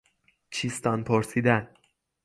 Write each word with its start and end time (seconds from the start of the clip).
چیستان 0.51 1.03
پرسیدن 1.03 1.67